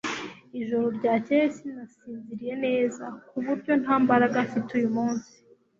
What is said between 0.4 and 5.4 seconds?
Ijoro ryakeye sinasinziriye neza, ku buryo nta mbaraga mfite uyu munsi.